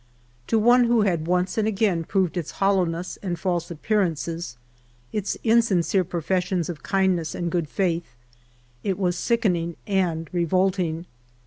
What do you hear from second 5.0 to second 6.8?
its insincere professions